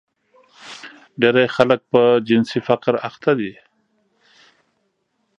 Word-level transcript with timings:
ډېری 1.21 1.47
خلک 1.55 1.79
په 1.91 2.01
جنسي 2.27 2.59
فقر 2.67 2.93
اخته 3.09 3.31
دي. 3.39 3.53